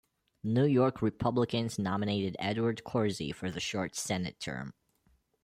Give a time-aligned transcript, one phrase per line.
[0.43, 4.73] New York Republicans nominated Edward Corsi for the short Senate term.